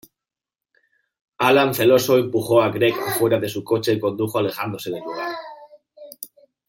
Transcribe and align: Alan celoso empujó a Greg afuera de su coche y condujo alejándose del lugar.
Alan 1.37 1.75
celoso 1.75 2.17
empujó 2.17 2.63
a 2.63 2.69
Greg 2.71 2.95
afuera 3.07 3.39
de 3.39 3.47
su 3.47 3.63
coche 3.63 3.93
y 3.93 3.99
condujo 3.99 4.39
alejándose 4.39 4.89
del 4.89 5.03
lugar. 5.03 5.35